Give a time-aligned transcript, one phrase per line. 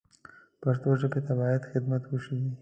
[0.61, 2.39] پښتو ژبې ته باید خدمت وشي